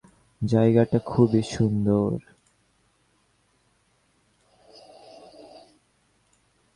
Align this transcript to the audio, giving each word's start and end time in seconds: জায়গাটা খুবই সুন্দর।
জায়গাটা 0.41 0.99
খুবই 1.05 1.43
সুন্দর। 1.53 2.11